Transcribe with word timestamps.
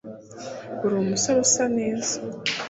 Uri 0.83 0.95
umusore 1.03 1.37
usa 1.45 1.65
neza 1.77 2.15